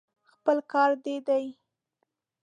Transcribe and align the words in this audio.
خپل 0.33 0.57
کار 0.71 0.91
دې 1.03 1.15
دی. 1.27 1.45